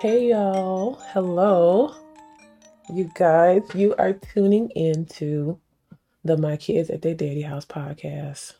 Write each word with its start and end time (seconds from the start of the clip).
Hey 0.00 0.28
y'all, 0.28 0.94
hello. 1.12 1.92
You 2.88 3.10
guys, 3.16 3.62
you 3.74 3.96
are 3.98 4.12
tuning 4.12 4.70
into 4.76 5.58
the 6.22 6.36
My 6.36 6.56
Kids 6.56 6.88
at 6.88 7.02
They 7.02 7.14
Daddy 7.14 7.42
House 7.42 7.66
podcast. 7.66 8.52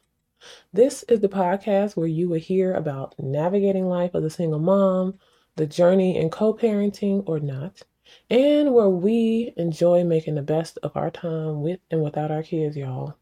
This 0.72 1.04
is 1.04 1.21
the 1.21 1.29
podcast 1.29 1.96
where 1.96 2.09
you 2.09 2.29
will 2.29 2.40
hear 2.40 2.75
about 2.75 3.14
navigating 3.21 3.86
life 3.86 4.16
as 4.16 4.25
a 4.25 4.30
single 4.30 4.59
mom, 4.59 5.16
the 5.54 5.64
journey 5.64 6.18
in 6.18 6.29
co 6.29 6.54
parenting 6.54 7.22
or 7.29 7.39
not, 7.39 7.82
and 8.29 8.75
where 8.75 8.89
we 8.91 9.52
enjoy 9.57 10.02
making 10.02 10.34
the 10.34 10.43
best 10.43 10.77
of 10.82 10.96
our 10.96 11.12
time 11.12 11.62
with 11.62 11.79
and 11.89 12.02
without 12.02 12.32
our 12.32 12.43
kids, 12.43 12.77
y'all. 12.77 13.14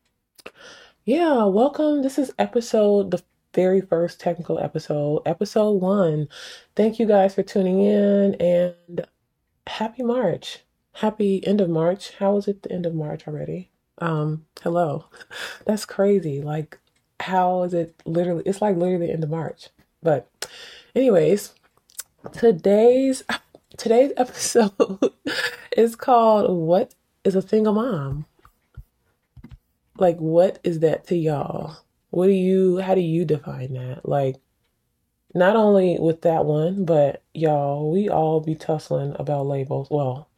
Yeah, 1.05 1.45
welcome. 1.45 2.01
This 2.01 2.19
is 2.19 2.33
episode, 2.39 3.11
the 3.11 3.23
very 3.57 3.81
first 3.81 4.21
technical 4.21 4.59
episode, 4.59 5.23
episode 5.25 5.81
one. 5.81 6.29
Thank 6.77 6.99
you 6.99 7.07
guys 7.07 7.35
for 7.35 7.43
tuning 7.43 7.81
in 7.81 8.35
and 8.35 9.07
happy 9.67 10.03
March. 10.03 10.59
Happy 10.93 11.45
end 11.45 11.63
of 11.63 11.71
March. 11.71 12.13
How 12.19 12.37
is 12.37 12.47
it 12.47 12.63
the 12.63 12.71
end 12.71 12.85
of 12.85 12.95
March 12.95 13.27
already? 13.27 13.71
Um, 13.99 14.45
hello. 14.63 15.07
That's 15.65 15.87
crazy. 15.87 16.43
Like, 16.43 16.79
how 17.19 17.63
is 17.63 17.73
it 17.73 17.95
literally? 18.05 18.43
It's 18.45 18.61
like 18.61 18.77
literally 18.77 19.07
the 19.07 19.13
end 19.15 19.25
of 19.25 19.31
March. 19.31 19.71
But, 20.03 20.29
anyways, 20.95 21.55
today's 22.33 23.25
today's 23.79 24.13
episode 24.19 25.15
is 25.77 25.97
called 25.97 26.55
"What 26.55 26.95
is 27.25 27.35
a 27.35 27.41
Single 27.41 27.73
Mom?" 27.73 28.27
Like, 29.99 30.19
what 30.19 30.59
is 30.63 30.81
that 30.81 31.07
to 31.07 31.17
y'all? 31.17 31.79
What 32.11 32.27
do 32.27 32.33
you? 32.33 32.79
How 32.79 32.95
do 32.95 33.01
you 33.01 33.25
define 33.25 33.75
that? 33.75 34.09
Like, 34.09 34.37
not 35.35 35.57
only 35.57 35.99
with 36.01 36.23
that 36.23 36.45
one, 36.45 36.85
but 36.85 37.23
y'all, 37.35 37.91
we 37.91 38.09
all 38.09 38.41
be 38.41 38.55
tussling 38.55 39.15
about 39.19 39.47
labels. 39.47 39.89
Well, 39.91 40.29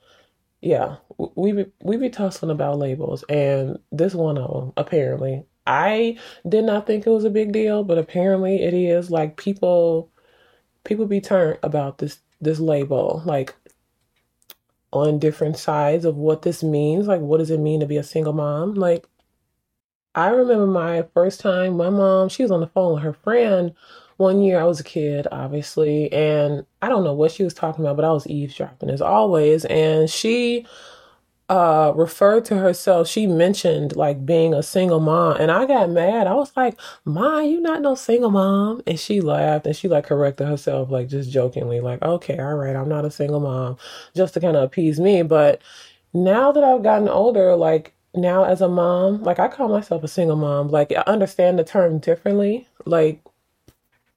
yeah, 0.60 0.96
we 1.36 1.52
be, 1.52 1.66
we 1.82 1.96
be 1.96 2.10
tussling 2.10 2.50
about 2.50 2.78
labels, 2.78 3.24
and 3.28 3.78
this 3.92 4.14
one 4.14 4.38
of 4.38 4.50
them 4.52 4.72
apparently. 4.76 5.44
I 5.66 6.18
did 6.48 6.64
not 6.64 6.86
think 6.86 7.06
it 7.06 7.10
was 7.10 7.24
a 7.24 7.30
big 7.30 7.52
deal, 7.52 7.84
but 7.84 7.98
apparently 7.98 8.62
it 8.62 8.74
is. 8.74 9.10
Like 9.10 9.36
people, 9.36 10.10
people 10.84 11.06
be 11.06 11.20
turned 11.20 11.58
about 11.62 11.98
this 11.98 12.20
this 12.40 12.58
label, 12.60 13.22
like 13.26 13.54
on 14.92 15.18
different 15.18 15.58
sides 15.58 16.04
of 16.04 16.16
what 16.16 16.42
this 16.42 16.62
means. 16.62 17.06
Like, 17.06 17.20
what 17.20 17.38
does 17.38 17.50
it 17.50 17.60
mean 17.60 17.80
to 17.80 17.86
be 17.86 17.96
a 17.98 18.02
single 18.02 18.32
mom? 18.32 18.74
Like, 18.74 19.06
I 20.18 20.30
remember 20.30 20.66
my 20.66 21.02
first 21.14 21.38
time. 21.38 21.76
My 21.76 21.90
mom, 21.90 22.28
she 22.28 22.42
was 22.42 22.50
on 22.50 22.58
the 22.58 22.66
phone 22.66 22.94
with 22.94 23.04
her 23.04 23.12
friend 23.12 23.72
one 24.16 24.42
year. 24.42 24.58
I 24.58 24.64
was 24.64 24.80
a 24.80 24.84
kid, 24.84 25.28
obviously, 25.30 26.12
and 26.12 26.66
I 26.82 26.88
don't 26.88 27.04
know 27.04 27.14
what 27.14 27.30
she 27.30 27.44
was 27.44 27.54
talking 27.54 27.84
about, 27.84 27.94
but 27.94 28.04
I 28.04 28.10
was 28.10 28.26
eavesdropping 28.26 28.90
as 28.90 29.00
always, 29.00 29.64
and 29.66 30.10
she 30.10 30.66
uh 31.48 31.92
referred 31.96 32.44
to 32.44 32.58
herself 32.58 33.08
she 33.08 33.26
mentioned 33.26 33.96
like 33.96 34.26
being 34.26 34.52
a 34.52 34.62
single 34.62 35.00
mom 35.00 35.34
and 35.40 35.50
i 35.50 35.64
got 35.64 35.88
mad 35.88 36.26
i 36.26 36.34
was 36.34 36.54
like 36.58 36.78
ma 37.06 37.38
you 37.40 37.58
not 37.58 37.80
no 37.80 37.94
single 37.94 38.30
mom 38.30 38.82
and 38.86 39.00
she 39.00 39.22
laughed 39.22 39.66
and 39.66 39.74
she 39.74 39.88
like 39.88 40.04
corrected 40.04 40.46
herself 40.46 40.90
like 40.90 41.08
just 41.08 41.30
jokingly 41.30 41.80
like 41.80 42.02
okay 42.02 42.38
all 42.38 42.54
right 42.54 42.76
i'm 42.76 42.86
not 42.88 43.06
a 43.06 43.10
single 43.10 43.40
mom 43.40 43.78
just 44.14 44.34
to 44.34 44.40
kind 44.40 44.58
of 44.58 44.62
appease 44.62 45.00
me 45.00 45.22
but 45.22 45.62
now 46.12 46.52
that 46.52 46.62
i've 46.62 46.82
gotten 46.82 47.08
older 47.08 47.56
like 47.56 47.94
now 48.14 48.44
as 48.44 48.60
a 48.60 48.68
mom 48.68 49.22
like 49.22 49.38
i 49.38 49.48
call 49.48 49.68
myself 49.68 50.02
a 50.02 50.08
single 50.08 50.36
mom 50.36 50.68
like 50.68 50.92
i 50.92 51.02
understand 51.06 51.58
the 51.58 51.64
term 51.64 51.98
differently 51.98 52.66
like 52.84 53.22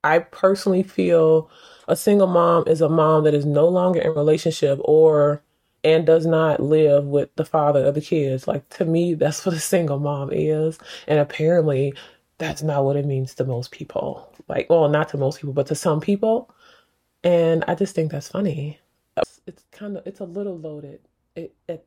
i 0.03 0.20
personally 0.20 0.84
feel 0.84 1.50
a 1.88 1.96
single 1.96 2.28
mom 2.28 2.63
is 2.68 2.81
a 2.81 2.90
mom 2.90 3.24
that 3.24 3.34
is 3.34 3.46
no 3.46 3.68
longer 3.68 4.00
in 4.00 4.13
relationship 4.13 4.79
or 4.85 5.41
and 5.84 6.06
does 6.06 6.25
not 6.25 6.59
live 6.59 7.06
with 7.06 7.34
the 7.35 7.46
father 7.46 7.85
of 7.85 7.96
the 7.96 8.02
kids. 8.02 8.47
Like 8.47 8.68
to 8.69 8.85
me, 8.85 9.13
that's 9.16 9.46
what 9.46 9.56
a 9.56 9.59
single 9.59 10.00
mom 10.00 10.29
is. 10.31 10.78
And 11.08 11.19
apparently 11.19 11.94
that's 12.38 12.63
not 12.63 12.85
what 12.85 12.96
it 12.96 13.06
means 13.06 13.35
to 13.35 13.44
most 13.44 13.72
people. 13.72 14.28
Like, 14.47 14.69
well, 14.69 14.90
not 14.90 15.09
to 15.09 15.18
most 15.18 15.40
people, 15.40 15.53
but 15.53 15.68
to 15.68 15.75
some 15.75 16.02
people. 16.02 16.50
And 17.23 17.63
I 17.68 17.75
just 17.75 17.94
think 17.94 18.12
that's 18.12 18.29
funny. 18.29 18.79
It's, 19.18 19.41
it's 19.46 19.63
kind 19.72 19.97
of 19.97 20.08
it's 20.08 20.19
a 20.19 20.25
little 20.25 20.58
loaded. 20.58 21.02
It, 21.35 21.53
it 21.68 21.85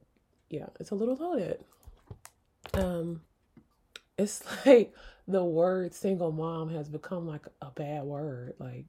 yeah, 0.48 0.66
it's 0.78 0.90
a 0.90 0.94
little 0.94 1.16
loaded. 1.16 1.64
Um 2.76 3.20
it's 4.18 4.42
like 4.66 4.94
the 5.26 5.44
word 5.44 5.94
single 5.94 6.32
mom 6.32 6.70
has 6.70 6.88
become 6.88 7.26
like 7.26 7.46
a 7.62 7.70
bad 7.70 8.04
word. 8.04 8.54
Like 8.58 8.86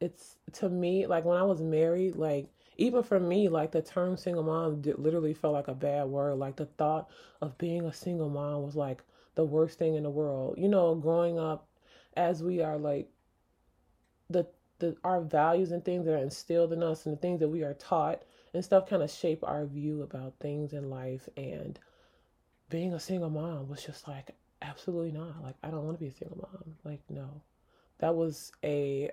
it's 0.00 0.36
to 0.54 0.68
me 0.68 1.06
like 1.06 1.24
when 1.24 1.38
I 1.38 1.44
was 1.44 1.60
married, 1.60 2.16
like 2.16 2.48
even 2.78 3.02
for 3.02 3.20
me, 3.20 3.48
like 3.48 3.72
the 3.72 3.82
term 3.82 4.16
single 4.16 4.42
mom 4.42 4.80
did, 4.80 4.98
literally 4.98 5.34
felt 5.34 5.54
like 5.54 5.68
a 5.68 5.74
bad 5.74 6.04
word. 6.08 6.36
Like 6.36 6.56
the 6.56 6.66
thought 6.66 7.10
of 7.40 7.58
being 7.58 7.84
a 7.84 7.92
single 7.92 8.30
mom 8.30 8.62
was 8.62 8.76
like 8.76 9.02
the 9.34 9.44
worst 9.44 9.78
thing 9.78 9.94
in 9.94 10.02
the 10.04 10.10
world. 10.10 10.56
You 10.58 10.68
know, 10.68 10.94
growing 10.94 11.38
up 11.38 11.68
as 12.16 12.42
we 12.42 12.60
are 12.60 12.78
like 12.78 13.08
the 14.30 14.46
the 14.78 14.96
our 15.04 15.20
values 15.20 15.72
and 15.72 15.84
things 15.84 16.04
that 16.06 16.14
are 16.14 16.18
instilled 16.22 16.72
in 16.72 16.82
us 16.82 17.06
and 17.06 17.16
the 17.16 17.20
things 17.20 17.40
that 17.40 17.48
we 17.48 17.62
are 17.62 17.74
taught 17.74 18.22
and 18.54 18.64
stuff 18.64 18.88
kind 18.88 19.02
of 19.02 19.10
shape 19.10 19.42
our 19.44 19.64
view 19.66 20.02
about 20.02 20.34
things 20.40 20.72
in 20.72 20.90
life 20.90 21.28
and 21.36 21.78
being 22.72 22.94
a 22.94 22.98
single 23.00 23.28
mom 23.28 23.68
was 23.68 23.84
just 23.84 24.08
like 24.08 24.34
absolutely 24.62 25.12
not. 25.12 25.42
Like 25.42 25.56
i 25.62 25.68
don't 25.70 25.84
want 25.84 25.98
to 25.98 26.02
be 26.02 26.08
a 26.08 26.14
single 26.14 26.38
mom. 26.38 26.74
Like 26.84 27.02
no. 27.10 27.42
That 27.98 28.16
was 28.16 28.50
a 28.64 29.10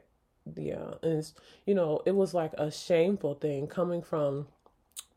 yeah 0.55 0.93
and 1.03 1.19
it's 1.19 1.35
you 1.65 1.75
know 1.75 2.01
it 2.07 2.15
was 2.15 2.33
like 2.33 2.53
a 2.53 2.71
shameful 2.71 3.35
thing 3.35 3.67
coming 3.67 4.01
from 4.01 4.47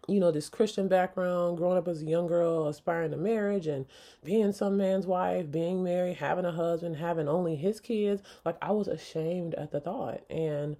you 0.06 0.20
know 0.20 0.30
this 0.30 0.50
christian 0.50 0.88
background 0.88 1.56
growing 1.56 1.78
up 1.78 1.88
as 1.88 2.02
a 2.02 2.04
young 2.04 2.26
girl 2.26 2.66
aspiring 2.66 3.12
to 3.12 3.16
marriage 3.16 3.66
and 3.66 3.86
being 4.24 4.52
some 4.52 4.76
man's 4.76 5.06
wife 5.06 5.50
being 5.50 5.82
married 5.82 6.16
having 6.16 6.44
a 6.44 6.52
husband 6.52 6.96
having 6.96 7.28
only 7.28 7.56
his 7.56 7.80
kids. 7.80 8.20
Like 8.44 8.56
i 8.60 8.72
was 8.72 8.88
ashamed 8.88 9.54
at 9.54 9.70
the 9.70 9.80
thought. 9.80 10.20
And 10.28 10.76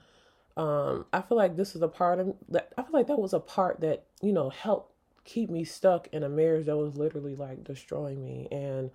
um 0.56 1.06
i 1.15 1.22
feel 1.22 1.39
like 1.39 1.56
this 1.56 1.75
is 1.75 1.81
a 1.81 1.89
part 1.89 2.19
of 2.19 2.34
that 2.51 2.72
i 2.77 2.83
feel 2.83 2.93
like 2.93 3.06
that 3.06 3.19
was 3.19 3.33
a 3.33 3.41
part 3.41 3.81
that 3.81 4.05
you 4.21 4.33
know 4.33 4.51
helped 4.51 4.91
keep 5.25 5.50
me 5.50 5.65
stuck 5.65 6.09
in 6.12 6.22
a 6.22 6.28
marriage 6.28 6.66
that 6.66 6.77
was 6.77 6.97
literally 6.97 7.34
like 7.34 7.65
destroying 7.65 8.25
me 8.25 8.49
and 8.50 8.91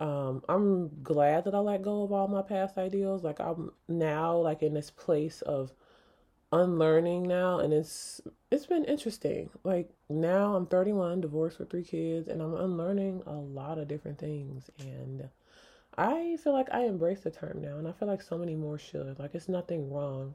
um, 0.00 0.42
I'm 0.48 1.02
glad 1.02 1.44
that 1.44 1.54
I 1.54 1.58
let 1.58 1.82
go 1.82 2.02
of 2.02 2.12
all 2.12 2.26
my 2.26 2.42
past 2.42 2.78
ideals. 2.78 3.22
Like 3.22 3.40
I'm 3.40 3.70
now 3.88 4.36
like 4.36 4.62
in 4.62 4.74
this 4.74 4.90
place 4.90 5.40
of 5.42 5.72
unlearning 6.52 7.24
now 7.24 7.58
and 7.60 7.72
it's 7.72 8.20
it's 8.50 8.66
been 8.66 8.84
interesting. 8.84 9.50
Like 9.62 9.90
now 10.08 10.56
I'm 10.56 10.66
31, 10.66 11.20
divorced 11.20 11.58
with 11.58 11.70
three 11.70 11.84
kids, 11.84 12.28
and 12.28 12.42
I'm 12.42 12.54
unlearning 12.54 13.22
a 13.26 13.34
lot 13.34 13.78
of 13.78 13.88
different 13.88 14.18
things 14.18 14.68
and 14.78 15.28
I 15.96 16.36
feel 16.42 16.52
like 16.52 16.68
I 16.72 16.84
embrace 16.86 17.20
the 17.20 17.30
term 17.30 17.62
now 17.62 17.76
and 17.76 17.86
I 17.86 17.92
feel 17.92 18.08
like 18.08 18.22
so 18.22 18.36
many 18.36 18.56
more 18.56 18.78
should. 18.78 19.18
Like 19.18 19.34
it's 19.34 19.48
nothing 19.48 19.92
wrong 19.92 20.34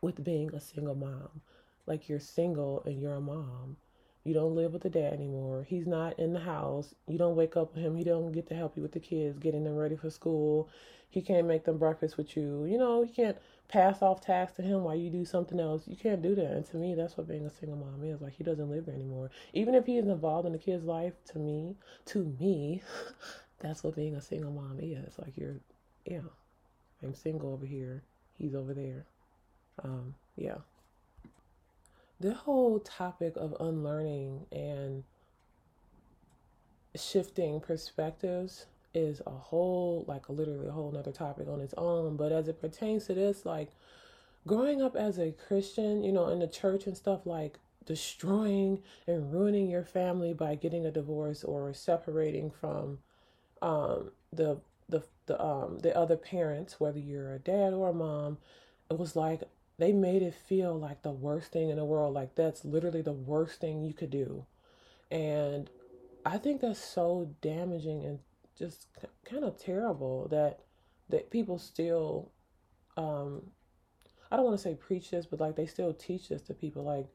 with 0.00 0.24
being 0.24 0.52
a 0.54 0.60
single 0.60 0.96
mom. 0.96 1.40
Like 1.86 2.08
you're 2.08 2.20
single 2.20 2.82
and 2.84 3.00
you're 3.00 3.14
a 3.14 3.20
mom. 3.20 3.76
You 4.24 4.34
don't 4.34 4.54
live 4.54 4.72
with 4.72 4.82
the 4.82 4.90
dad 4.90 5.12
anymore. 5.12 5.64
He's 5.68 5.86
not 5.86 6.18
in 6.18 6.32
the 6.32 6.40
house. 6.40 6.94
You 7.08 7.18
don't 7.18 7.34
wake 7.34 7.56
up 7.56 7.74
with 7.74 7.84
him. 7.84 7.96
He 7.96 8.04
don't 8.04 8.30
get 8.30 8.46
to 8.48 8.54
help 8.54 8.76
you 8.76 8.82
with 8.82 8.92
the 8.92 9.00
kids, 9.00 9.38
getting 9.38 9.64
them 9.64 9.74
ready 9.74 9.96
for 9.96 10.10
school. 10.10 10.68
He 11.10 11.20
can't 11.20 11.46
make 11.46 11.64
them 11.64 11.76
breakfast 11.76 12.16
with 12.16 12.36
you. 12.36 12.64
You 12.64 12.78
know, 12.78 13.02
you 13.02 13.12
can't 13.12 13.36
pass 13.68 14.00
off 14.00 14.20
tasks 14.20 14.56
to 14.56 14.62
him 14.62 14.84
while 14.84 14.94
you 14.94 15.10
do 15.10 15.24
something 15.24 15.58
else. 15.58 15.88
You 15.88 15.96
can't 15.96 16.22
do 16.22 16.34
that. 16.36 16.52
And 16.52 16.64
to 16.66 16.76
me, 16.76 16.94
that's 16.94 17.16
what 17.16 17.28
being 17.28 17.44
a 17.46 17.50
single 17.50 17.76
mom 17.76 18.04
is. 18.04 18.20
Like 18.20 18.34
he 18.34 18.44
doesn't 18.44 18.70
live 18.70 18.86
there 18.86 18.94
anymore. 18.94 19.30
Even 19.52 19.74
if 19.74 19.86
he 19.86 19.98
is 19.98 20.06
involved 20.06 20.46
in 20.46 20.52
the 20.52 20.58
kid's 20.58 20.84
life, 20.84 21.14
to 21.32 21.38
me, 21.38 21.76
to 22.06 22.34
me, 22.38 22.82
that's 23.58 23.82
what 23.82 23.96
being 23.96 24.14
a 24.14 24.22
single 24.22 24.52
mom 24.52 24.78
is. 24.80 25.18
Like 25.18 25.36
you're, 25.36 25.56
yeah, 26.06 26.20
I'm 27.02 27.14
single 27.14 27.52
over 27.52 27.66
here. 27.66 28.04
He's 28.38 28.54
over 28.54 28.72
there. 28.72 29.04
Um, 29.82 30.14
yeah 30.36 30.58
the 32.22 32.34
whole 32.34 32.78
topic 32.78 33.34
of 33.36 33.54
unlearning 33.60 34.46
and 34.50 35.04
shifting 36.96 37.60
perspectives 37.60 38.66
is 38.94 39.20
a 39.26 39.30
whole 39.30 40.04
like 40.06 40.28
a, 40.28 40.32
literally 40.32 40.68
a 40.68 40.72
whole 40.72 40.92
nother 40.92 41.12
topic 41.12 41.48
on 41.48 41.60
its 41.60 41.74
own. 41.76 42.16
But 42.16 42.32
as 42.32 42.48
it 42.48 42.60
pertains 42.60 43.06
to 43.06 43.14
this 43.14 43.44
like 43.44 43.70
growing 44.46 44.82
up 44.82 44.96
as 44.96 45.18
a 45.18 45.32
christian 45.32 46.02
you 46.02 46.12
know 46.12 46.28
in 46.28 46.40
the 46.40 46.48
church 46.48 46.86
and 46.86 46.96
stuff 46.96 47.26
like 47.26 47.58
destroying 47.86 48.82
and 49.06 49.32
ruining 49.32 49.68
your 49.68 49.84
family 49.84 50.32
by 50.32 50.54
getting 50.54 50.86
a 50.86 50.90
divorce 50.90 51.44
or 51.44 51.72
separating 51.72 52.50
from 52.50 52.98
um 53.60 54.10
the 54.32 54.60
the 54.88 55.02
the 55.26 55.40
um 55.42 55.78
the 55.80 55.96
other 55.96 56.16
parents 56.16 56.80
whether 56.80 56.98
you're 56.98 57.34
a 57.34 57.38
dad 57.38 57.72
or 57.72 57.90
a 57.90 57.94
mom 57.94 58.38
it 58.90 58.98
was 58.98 59.16
like 59.16 59.42
they 59.82 59.92
made 59.92 60.22
it 60.22 60.32
feel 60.32 60.78
like 60.78 61.02
the 61.02 61.10
worst 61.10 61.50
thing 61.50 61.68
in 61.68 61.76
the 61.76 61.84
world. 61.84 62.14
Like 62.14 62.36
that's 62.36 62.64
literally 62.64 63.02
the 63.02 63.12
worst 63.12 63.60
thing 63.60 63.82
you 63.82 63.92
could 63.92 64.10
do. 64.10 64.46
And 65.10 65.68
I 66.24 66.38
think 66.38 66.60
that's 66.60 66.78
so 66.78 67.30
damaging 67.40 68.04
and 68.04 68.20
just 68.56 68.86
kind 69.24 69.42
of 69.42 69.58
terrible 69.58 70.28
that 70.28 70.60
that 71.08 71.32
people 71.32 71.58
still 71.58 72.30
um 72.96 73.42
I 74.30 74.36
don't 74.36 74.44
want 74.44 74.56
to 74.56 74.62
say 74.62 74.76
preach 74.76 75.10
this, 75.10 75.26
but 75.26 75.40
like 75.40 75.56
they 75.56 75.66
still 75.66 75.92
teach 75.92 76.28
this 76.28 76.42
to 76.42 76.54
people 76.54 76.84
like 76.84 77.08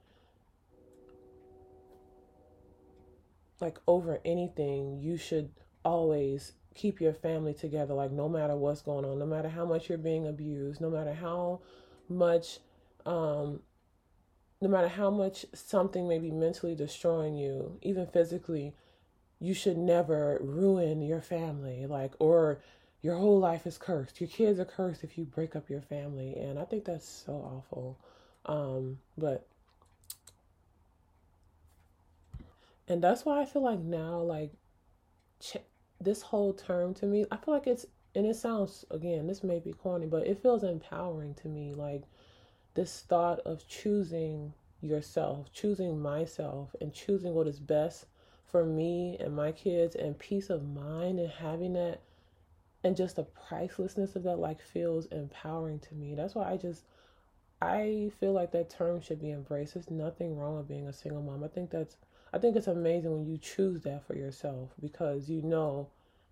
like 3.62 3.78
over 3.88 4.20
anything, 4.26 5.00
you 5.00 5.16
should 5.16 5.52
always 5.86 6.52
keep 6.76 7.00
your 7.00 7.14
family 7.14 7.54
together 7.54 7.94
like 7.94 8.12
no 8.12 8.28
matter 8.28 8.58
what's 8.58 8.82
going 8.82 9.06
on, 9.06 9.20
no 9.20 9.26
matter 9.26 9.48
how 9.48 9.64
much 9.64 9.88
you're 9.88 9.98
being 9.98 10.28
abused, 10.28 10.82
no 10.82 10.90
matter 10.90 11.14
how 11.14 11.62
much 12.10 12.60
um 13.06 13.62
no 14.62 14.68
matter 14.68 14.88
how 14.88 15.10
much 15.10 15.46
something 15.54 16.08
may 16.08 16.18
be 16.18 16.32
mentally 16.32 16.74
destroying 16.74 17.38
you, 17.38 17.78
even 17.84 18.08
physically, 18.08 18.74
you 19.40 19.54
should 19.54 19.78
never 19.78 20.40
ruin 20.42 21.02
your 21.02 21.22
family 21.22 21.86
like 21.86 22.14
or 22.20 22.60
your 23.02 23.16
whole 23.16 23.40
life 23.40 23.68
is 23.68 23.78
cursed. 23.78 24.20
Your 24.20 24.30
kids 24.30 24.60
are 24.60 24.66
cursed 24.66 25.04
if 25.04 25.18
you 25.18 25.26
break 25.26 25.56
up 25.56 25.70
your 25.70 25.82
family 25.82 26.36
and 26.36 26.58
i 26.58 26.66
think 26.66 26.86
that's 26.86 27.08
so 27.08 27.34
awful. 27.34 28.00
Um 28.46 28.98
but 29.18 29.46
and 32.88 33.04
that's 33.04 33.26
why 33.26 33.42
i 33.42 33.46
feel 33.46 33.64
like 33.64 33.80
now 33.80 34.20
like 34.20 34.52
ch- 35.42 35.58
this 36.00 36.22
whole 36.22 36.54
term 36.54 36.94
to 36.94 37.06
me 37.06 37.26
i 37.32 37.38
feel 37.38 37.54
like 37.54 37.68
it's 37.68 37.86
and 38.16 38.26
it 38.26 38.36
sounds 38.36 38.86
again 38.92 39.28
this 39.28 39.44
may 39.44 39.60
be 39.60 39.74
corny 39.74 40.06
but 40.06 40.26
it 40.26 40.42
feels 40.42 40.64
empowering 40.64 41.34
to 41.34 41.48
me 41.48 41.74
like 41.74 42.04
this 42.74 43.02
thought 43.08 43.40
of 43.40 43.68
choosing 43.68 44.54
yourself 44.82 45.52
choosing 45.54 46.00
myself 46.00 46.76
and 46.82 46.94
choosing 46.94 47.34
what 47.34 47.48
is 47.48 47.60
best 47.60 48.06
for 48.46 48.64
me 48.64 49.18
and 49.20 49.36
my 49.36 49.52
kids 49.52 49.96
and 49.96 50.18
peace 50.18 50.50
of 50.50 50.68
mind 50.68 51.20
and 51.20 51.30
having 51.30 51.74
that 51.74 52.02
and 52.84 52.96
just 52.96 53.18
the 53.18 53.24
pricelessness 53.24 54.16
of 54.16 54.24
that 54.24 54.40
like 54.40 54.62
feels 54.62 55.08
empowering 55.08 55.80
to 55.80 55.96
me. 55.96 56.16
That's 56.16 56.36
why 56.36 56.52
I 56.52 56.58
just 56.58 56.86
I 57.62 58.12
feel 58.20 58.34
like 58.34 58.52
that 58.52 58.70
term 58.70 59.02
should 59.02 59.20
be 59.20 59.32
embraced. 59.32 59.74
There's 59.74 59.90
nothing 59.90 60.38
wrong 60.38 60.58
with 60.58 60.68
being 60.68 60.88
a 60.88 60.94
single 60.94 61.22
mom. 61.22 61.44
I 61.44 61.48
think 61.48 61.70
that's 61.70 61.98
I 62.34 62.38
think 62.38 62.56
it's 62.56 62.68
amazing 62.68 63.12
when 63.12 63.26
you 63.26 63.38
choose 63.38 63.82
that 63.82 64.06
for 64.06 64.16
yourself 64.16 64.72
because 64.80 65.30
you 65.30 65.42
know 65.42 65.90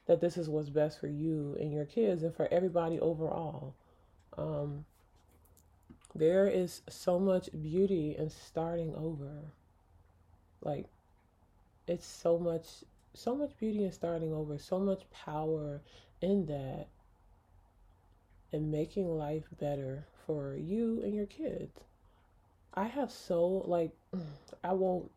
that 0.08 0.22
this 0.22 0.38
is 0.38 0.50
what's 0.50 0.70
best 0.70 1.00
for 1.00 1.08
you 1.08 1.56
and 1.60 1.72
your 1.72 1.86
kids 1.86 2.24
and 2.24 2.36
for 2.36 2.48
everybody 2.52 3.00
overall. 3.00 3.74
Um, 4.38 4.86
there 6.14 6.48
is 6.48 6.82
so 6.88 7.20
much 7.20 7.50
beauty 7.62 8.16
in 8.18 8.30
starting 8.30 8.94
over. 8.96 9.52
Like 10.62 10.86
it's 11.88 12.06
so 12.06 12.38
much 12.40 12.66
so 13.14 13.36
much 13.36 13.58
beauty 13.58 13.84
in 13.86 13.92
starting 13.92 14.34
over, 14.34 14.58
so 14.58 14.80
much 14.80 15.04
power 15.12 15.82
in 16.22 16.46
that 16.48 16.88
and 18.52 18.72
making 18.72 19.08
life 19.08 19.44
better 19.60 20.06
for 20.26 20.56
you 20.56 21.02
and 21.04 21.14
your 21.14 21.26
kids. 21.26 21.80
I 22.74 22.86
have 22.86 23.12
so 23.12 23.64
like 23.66 23.92
I 24.64 24.74
won't 24.74 25.12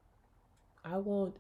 I 0.85 0.97
won't 0.97 1.37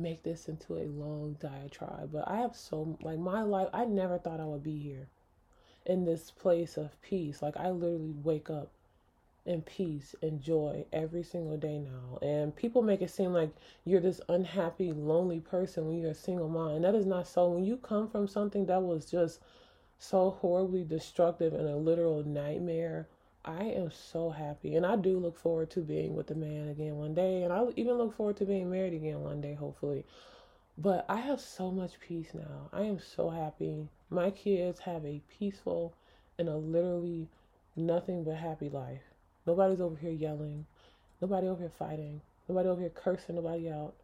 make 0.00 0.22
this 0.22 0.48
into 0.48 0.76
a 0.76 0.88
long 0.88 1.36
diatribe, 1.40 2.10
but 2.12 2.26
I 2.26 2.38
have 2.38 2.56
so 2.56 2.98
like 3.02 3.18
my 3.18 3.42
life 3.42 3.68
I 3.72 3.84
never 3.84 4.18
thought 4.18 4.40
I 4.40 4.46
would 4.46 4.62
be 4.62 4.78
here 4.78 5.08
in 5.86 6.04
this 6.04 6.30
place 6.30 6.76
of 6.76 7.00
peace. 7.02 7.42
Like 7.42 7.56
I 7.56 7.70
literally 7.70 8.14
wake 8.22 8.50
up 8.50 8.70
in 9.46 9.62
peace 9.62 10.14
and 10.22 10.40
joy 10.40 10.84
every 10.92 11.22
single 11.22 11.56
day 11.56 11.78
now. 11.78 12.18
And 12.22 12.54
people 12.54 12.82
make 12.82 13.02
it 13.02 13.10
seem 13.10 13.32
like 13.32 13.50
you're 13.84 14.00
this 14.00 14.20
unhappy, 14.28 14.92
lonely 14.92 15.40
person 15.40 15.86
when 15.86 15.98
you're 15.98 16.10
a 16.10 16.14
single 16.14 16.48
mom. 16.48 16.76
And 16.76 16.84
that 16.84 16.94
is 16.94 17.06
not 17.06 17.26
so. 17.26 17.48
When 17.48 17.64
you 17.64 17.76
come 17.76 18.08
from 18.08 18.28
something 18.28 18.66
that 18.66 18.82
was 18.82 19.06
just 19.06 19.40
so 19.98 20.30
horribly 20.40 20.84
destructive 20.84 21.52
and 21.52 21.68
a 21.68 21.76
literal 21.76 22.22
nightmare, 22.22 23.08
I 23.44 23.64
am 23.64 23.90
so 23.90 24.30
happy. 24.30 24.74
And 24.76 24.84
I 24.84 24.96
do 24.96 25.18
look 25.18 25.36
forward 25.36 25.70
to 25.70 25.80
being 25.80 26.14
with 26.14 26.26
the 26.26 26.34
man 26.34 26.68
again 26.68 26.96
one 26.96 27.14
day. 27.14 27.42
And 27.42 27.52
I 27.52 27.64
even 27.76 27.94
look 27.94 28.14
forward 28.16 28.36
to 28.38 28.44
being 28.44 28.70
married 28.70 28.92
again 28.92 29.22
one 29.22 29.40
day, 29.40 29.54
hopefully. 29.54 30.04
But 30.76 31.04
I 31.08 31.16
have 31.16 31.40
so 31.40 31.70
much 31.70 32.00
peace 32.00 32.32
now. 32.34 32.68
I 32.72 32.82
am 32.82 32.98
so 32.98 33.30
happy. 33.30 33.88
My 34.08 34.30
kids 34.30 34.80
have 34.80 35.04
a 35.04 35.20
peaceful 35.38 35.94
and 36.38 36.48
a 36.48 36.56
literally 36.56 37.28
nothing 37.76 38.24
but 38.24 38.36
happy 38.36 38.68
life. 38.68 39.02
Nobody's 39.46 39.80
over 39.80 39.96
here 39.96 40.10
yelling. 40.10 40.66
Nobody 41.20 41.48
over 41.48 41.62
here 41.62 41.72
fighting. 41.78 42.20
Nobody 42.48 42.68
over 42.68 42.80
here 42.80 42.90
cursing 42.90 43.36
nobody 43.36 43.70
out. 43.70 43.94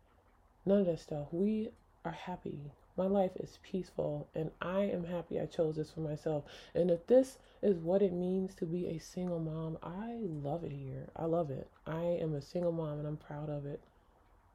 None 0.64 0.80
of 0.80 0.86
that 0.86 1.00
stuff. 1.00 1.28
We 1.30 1.70
are 2.04 2.12
happy. 2.12 2.58
My 2.96 3.06
life 3.06 3.32
is 3.36 3.58
peaceful 3.62 4.28
and 4.34 4.50
I 4.60 4.80
am 4.84 5.04
happy 5.04 5.38
I 5.38 5.46
chose 5.46 5.76
this 5.76 5.90
for 5.90 6.00
myself. 6.00 6.44
And 6.74 6.90
if 6.90 7.06
this 7.06 7.38
is 7.62 7.76
what 7.76 8.02
it 8.02 8.12
means 8.12 8.54
to 8.56 8.64
be 8.64 8.86
a 8.86 8.98
single 8.98 9.38
mom, 9.38 9.78
I 9.82 10.16
love 10.20 10.64
it 10.64 10.72
here. 10.72 11.08
I 11.14 11.26
love 11.26 11.50
it. 11.50 11.68
I 11.86 12.02
am 12.20 12.34
a 12.34 12.40
single 12.40 12.72
mom 12.72 12.98
and 12.98 13.06
I'm 13.06 13.16
proud 13.16 13.50
of 13.50 13.66
it. 13.66 13.80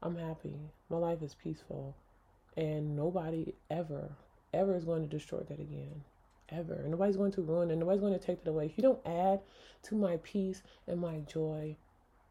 I'm 0.02 0.16
happy. 0.16 0.56
My 0.90 0.98
life 0.98 1.22
is 1.22 1.34
peaceful. 1.34 1.94
And 2.56 2.96
nobody 2.96 3.54
ever, 3.70 4.10
ever 4.52 4.76
is 4.76 4.84
going 4.84 5.02
to 5.02 5.08
destroy 5.08 5.40
that 5.40 5.60
again 5.60 6.02
ever. 6.52 6.74
And 6.74 6.90
Nobody's 6.90 7.16
going 7.16 7.32
to 7.32 7.42
ruin 7.42 7.70
it. 7.70 7.76
Nobody's 7.76 8.00
going 8.00 8.18
to 8.18 8.24
take 8.24 8.40
it 8.44 8.48
away. 8.48 8.66
If 8.66 8.76
you 8.76 8.82
don't 8.82 9.06
add 9.06 9.40
to 9.84 9.94
my 9.94 10.18
peace 10.22 10.62
and 10.86 11.00
my 11.00 11.20
joy, 11.20 11.76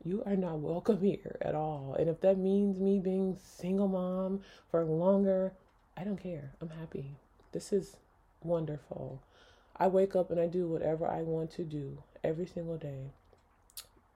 you 0.03 0.23
are 0.25 0.35
not 0.35 0.59
welcome 0.59 1.01
here 1.01 1.37
at 1.41 1.55
all. 1.55 1.95
And 1.99 2.09
if 2.09 2.21
that 2.21 2.37
means 2.37 2.79
me 2.79 2.99
being 2.99 3.37
single 3.41 3.87
mom 3.87 4.41
for 4.69 4.83
longer, 4.83 5.53
I 5.97 6.03
don't 6.03 6.21
care. 6.21 6.51
I'm 6.61 6.69
happy. 6.69 7.15
This 7.51 7.73
is 7.73 7.97
wonderful. 8.43 9.21
I 9.77 9.87
wake 9.87 10.15
up 10.15 10.31
and 10.31 10.39
I 10.39 10.47
do 10.47 10.67
whatever 10.67 11.07
I 11.07 11.21
want 11.21 11.51
to 11.51 11.63
do 11.63 11.97
every 12.23 12.45
single 12.45 12.77
day. 12.77 13.11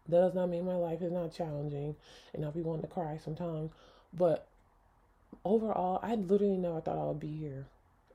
That 0.07 0.19
does 0.19 0.35
not 0.35 0.49
mean 0.49 0.65
my 0.65 0.75
life 0.75 1.01
is 1.01 1.11
not 1.11 1.33
challenging 1.33 1.95
and 2.33 2.45
I'll 2.45 2.51
be 2.51 2.61
wanting 2.61 2.83
to 2.83 2.87
cry 2.87 3.19
sometimes. 3.23 3.71
But 4.13 4.47
overall, 5.43 5.99
I 6.03 6.15
literally 6.15 6.57
never 6.57 6.81
thought 6.81 6.99
I 6.99 7.05
would 7.05 7.19
be 7.19 7.35
here 7.35 7.65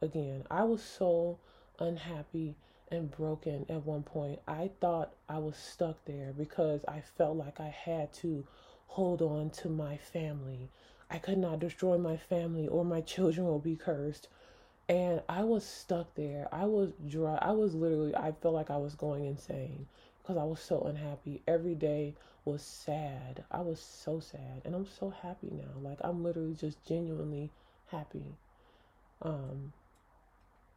again. 0.01 0.45
I 0.51 0.65
was 0.65 0.83
so 0.83 1.39
unhappy 1.79 2.55
and 2.91 3.11
broken 3.11 3.67
at 3.69 3.87
one 3.87 4.03
point. 4.03 4.41
I 4.47 4.71
thought 4.81 5.13
I 5.29 5.39
was 5.39 5.57
stuck 5.57 6.05
there 6.05 6.33
because 6.37 6.85
I 6.87 7.03
felt 7.17 7.37
like 7.37 7.61
I 7.61 7.69
had 7.69 8.13
to 8.15 8.45
hold 8.89 9.23
on 9.23 9.51
to 9.51 9.69
my 9.69 9.97
family. 9.97 10.69
I 11.11 11.19
could 11.19 11.39
not 11.39 11.59
destroy 11.59 11.99
my 11.99 12.17
family 12.17 12.69
or 12.69 12.85
my 12.85 13.01
children 13.01 13.47
will 13.47 13.59
be 13.59 13.77
cursed. 13.77 14.29
And 14.89 15.23
I 15.29 15.45
was 15.45 15.65
stuck 15.65 16.15
there. 16.15 16.49
I 16.53 16.65
was 16.65 16.93
dry. 17.09 17.39
I 17.41 17.53
was 17.53 17.75
literally, 17.75 18.15
I 18.15 18.33
felt 18.33 18.55
like 18.55 18.71
I 18.71 18.77
was 18.77 18.95
going 18.95 19.25
insane 19.25 19.87
because 20.23 20.37
I 20.37 20.45
was 20.45 20.61
so 20.61 20.83
unhappy. 20.83 21.43
Every 21.47 21.75
day 21.75 22.15
was 22.45 22.63
sad. 22.63 23.45
I 23.51 23.61
was 23.61 23.81
so 23.81 24.21
sad. 24.21 24.63
And 24.65 24.75
I'm 24.75 24.87
so 24.87 25.11
happy 25.11 25.51
now. 25.53 25.81
Like, 25.81 25.99
I'm 26.01 26.23
literally 26.23 26.55
just 26.55 26.85
genuinely 26.87 27.51
happy. 27.89 28.35
Um, 29.23 29.73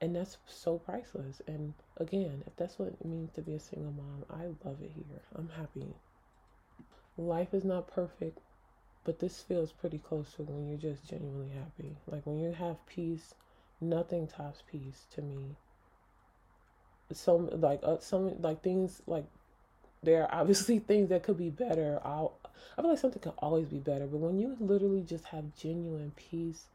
and 0.01 0.15
that's 0.15 0.38
so 0.46 0.77
priceless. 0.77 1.41
And 1.48 1.74
again, 1.98 2.43
if 2.46 2.55
that's 2.55 2.77
what 2.77 2.89
it 2.89 3.05
means 3.05 3.31
to 3.34 3.41
be 3.41 3.53
a 3.53 3.60
single 3.60 3.93
mom, 3.93 4.25
I 4.29 4.46
love 4.67 4.81
it 4.81 4.91
here. 4.96 5.22
I'm 5.36 5.50
happy. 5.57 5.88
Life 7.17 7.53
is 7.53 7.63
not 7.63 7.88
perfect, 7.88 8.39
but 9.03 9.19
this 9.19 9.41
feels 9.41 9.72
pretty 9.72 9.98
close 9.98 10.33
to 10.33 10.43
when 10.43 10.67
you're 10.67 10.77
just 10.77 11.07
genuinely 11.10 11.50
happy. 11.50 11.98
Like 12.07 12.25
when 12.25 12.39
you 12.39 12.51
have 12.53 12.86
peace, 12.88 13.36
nothing 13.81 14.27
tops 14.27 14.63
peace 14.69 15.05
to 15.15 15.22
me. 15.22 15.55
So 17.12 17.50
like 17.51 17.79
uh, 17.83 17.98
some 18.00 18.41
like 18.41 18.63
things 18.63 19.01
like 19.05 19.25
there 20.01 20.24
are 20.24 20.41
obviously 20.41 20.79
things 20.88 21.10
that 21.10 21.24
could 21.24 21.38
be 21.38 21.50
better. 21.50 22.00
I'll, 22.03 22.33
I 22.77 22.81
feel 22.81 22.91
like 22.91 23.00
something 23.00 23.22
can 23.22 23.33
always 23.39 23.67
be 23.67 23.77
better, 23.77 24.05
but 24.05 24.19
when 24.19 24.39
you 24.39 24.55
literally 24.60 25.01
just 25.01 25.25
have 25.25 25.55
genuine 25.55 26.12
peace, 26.15 26.65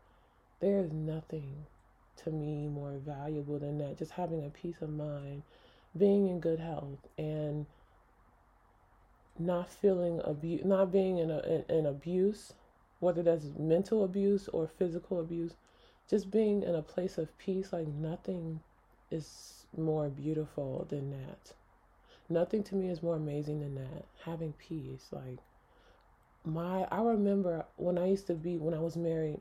there 0.61 0.78
is 0.78 0.92
nothing 0.92 1.66
to 2.25 2.30
me 2.30 2.66
more 2.68 2.94
valuable 3.04 3.58
than 3.58 3.78
that. 3.78 3.99
Just 3.99 4.12
having 4.12 4.44
a 4.44 4.50
peace 4.50 4.80
of 4.80 4.90
mind, 4.90 5.42
being 5.97 6.28
in 6.28 6.40
good 6.40 6.61
health, 6.61 7.06
and 7.16 7.66
not 9.38 9.71
feeling 9.71 10.21
abuse, 10.25 10.64
not 10.64 10.92
being 10.92 11.18
in, 11.18 11.30
a, 11.30 11.38
in, 11.40 11.64
in 11.68 11.87
abuse, 11.87 12.54
whether 13.00 13.23
that's 13.23 13.47
mental 13.59 14.04
abuse 14.04 14.49
or 14.49 14.66
physical 14.66 15.21
abuse, 15.21 15.52
just 16.09 16.30
being 16.30 16.62
in 16.62 16.75
a 16.75 16.83
place 16.83 17.18
of 17.18 17.37
peace, 17.38 17.73
like 17.73 17.87
nothing 17.87 18.61
is 19.11 19.66
more 19.76 20.09
beautiful 20.09 20.87
than 20.88 21.11
that. 21.11 21.52
Nothing 22.28 22.62
to 22.64 22.75
me 22.75 22.88
is 22.88 23.02
more 23.02 23.16
amazing 23.16 23.61
than 23.61 23.75
that. 23.76 24.04
Having 24.25 24.54
peace, 24.54 25.07
like 25.11 25.38
my, 26.45 26.87
I 26.90 27.00
remember 27.02 27.64
when 27.76 27.99
I 27.99 28.07
used 28.07 28.26
to 28.28 28.35
be, 28.35 28.57
when 28.59 28.75
I 28.75 28.80
was 28.80 28.97
married, 28.97 29.40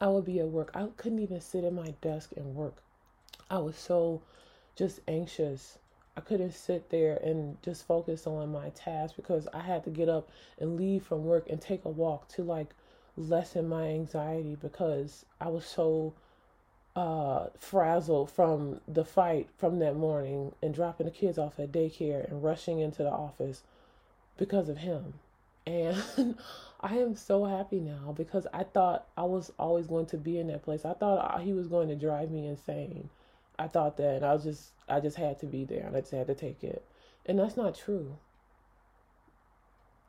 I 0.00 0.08
would 0.08 0.24
be 0.24 0.40
at 0.40 0.48
work. 0.48 0.70
I 0.74 0.88
couldn't 0.96 1.20
even 1.20 1.40
sit 1.40 1.64
at 1.64 1.72
my 1.72 1.94
desk 2.00 2.32
and 2.36 2.54
work. 2.54 2.82
I 3.50 3.58
was 3.58 3.76
so 3.76 4.22
just 4.76 5.00
anxious. 5.06 5.78
I 6.16 6.20
couldn't 6.20 6.52
sit 6.52 6.90
there 6.90 7.16
and 7.16 7.60
just 7.62 7.86
focus 7.86 8.26
on 8.26 8.52
my 8.52 8.70
task 8.70 9.16
because 9.16 9.48
I 9.52 9.60
had 9.60 9.84
to 9.84 9.90
get 9.90 10.08
up 10.08 10.28
and 10.58 10.76
leave 10.76 11.02
from 11.02 11.24
work 11.24 11.48
and 11.50 11.60
take 11.60 11.84
a 11.84 11.90
walk 11.90 12.28
to 12.28 12.42
like 12.42 12.74
lessen 13.16 13.68
my 13.68 13.88
anxiety 13.88 14.56
because 14.60 15.24
I 15.40 15.48
was 15.48 15.64
so 15.64 16.14
uh, 16.96 17.46
frazzled 17.58 18.30
from 18.30 18.80
the 18.86 19.04
fight 19.04 19.48
from 19.58 19.80
that 19.80 19.96
morning 19.96 20.52
and 20.62 20.72
dropping 20.72 21.06
the 21.06 21.12
kids 21.12 21.38
off 21.38 21.58
at 21.58 21.72
daycare 21.72 22.28
and 22.30 22.42
rushing 22.42 22.78
into 22.78 23.02
the 23.02 23.10
office 23.10 23.62
because 24.36 24.68
of 24.68 24.78
him. 24.78 25.14
And 25.66 25.96
I 26.80 26.98
am 26.98 27.16
so 27.16 27.44
happy 27.44 27.80
now 27.80 28.14
because 28.16 28.46
I 28.52 28.64
thought 28.64 29.06
I 29.16 29.24
was 29.24 29.52
always 29.58 29.86
going 29.86 30.06
to 30.06 30.16
be 30.16 30.38
in 30.38 30.48
that 30.48 30.62
place. 30.62 30.84
I 30.84 30.92
thought 30.92 31.42
he 31.42 31.52
was 31.52 31.66
going 31.66 31.88
to 31.88 31.96
drive 31.96 32.30
me 32.30 32.46
insane. 32.46 33.08
I 33.58 33.68
thought 33.68 33.96
that, 33.98 34.16
and 34.16 34.24
I 34.24 34.32
was 34.32 34.44
just, 34.44 34.72
I 34.88 35.00
just 35.00 35.16
had 35.16 35.38
to 35.40 35.46
be 35.46 35.64
there, 35.64 35.86
and 35.86 35.96
I 35.96 36.00
just 36.00 36.12
had 36.12 36.26
to 36.26 36.34
take 36.34 36.64
it. 36.64 36.84
And 37.26 37.38
that's 37.38 37.56
not 37.56 37.74
true. 37.74 38.16